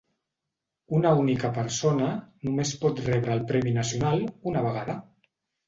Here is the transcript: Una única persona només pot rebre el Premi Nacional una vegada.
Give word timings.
Una 0.99 1.11
única 1.23 1.51
persona 1.57 2.09
només 2.49 2.73
pot 2.87 3.03
rebre 3.11 3.37
el 3.39 3.47
Premi 3.55 3.77
Nacional 3.79 4.27
una 4.55 4.67
vegada. 4.71 5.01